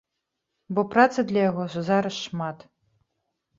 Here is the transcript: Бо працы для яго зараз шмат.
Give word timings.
Бо 0.77 0.83
працы 0.93 1.19
для 1.33 1.45
яго 1.51 1.63
зараз 1.91 2.15
шмат. 2.25 2.67